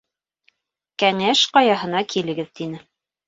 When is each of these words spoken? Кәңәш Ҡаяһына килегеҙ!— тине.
Кәңәш 1.03 1.43
Ҡаяһына 1.57 2.01
килегеҙ!— 2.15 2.49
тине. 2.61 2.81